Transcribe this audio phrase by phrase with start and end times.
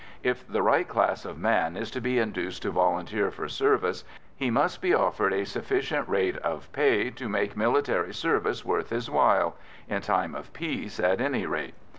[0.23, 4.03] If the right class of man is to be induced to volunteer for service,
[4.35, 9.11] he must be offered a sufficient rate of pay to make military service worth his
[9.11, 11.75] while in time of peace, at any rate.